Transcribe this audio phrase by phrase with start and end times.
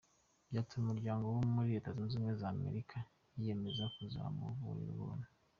[0.49, 2.97] Byatumye umuganga wo muri Leta Zunze Ubumwe z’Amerika
[3.39, 5.27] yiyemeza kuzamuvurira ubuntu.